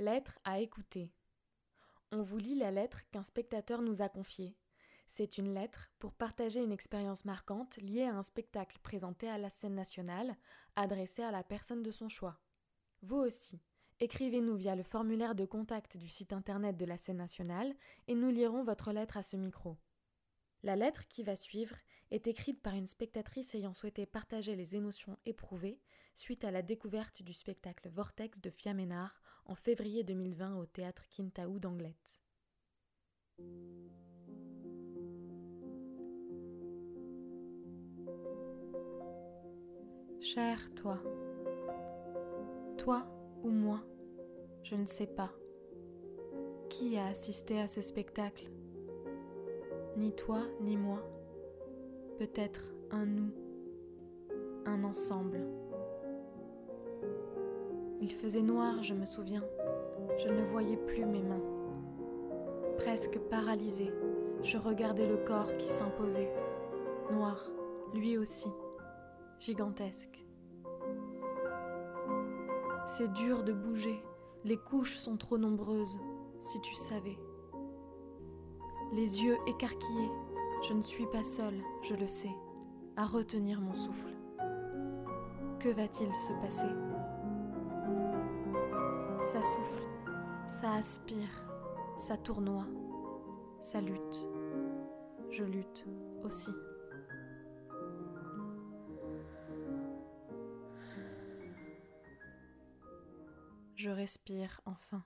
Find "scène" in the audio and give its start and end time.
9.50-9.74, 16.96-17.18